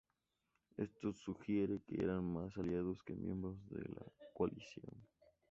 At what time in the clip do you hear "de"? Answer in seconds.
3.69-3.81